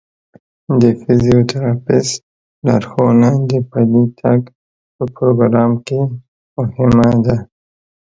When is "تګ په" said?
4.21-5.03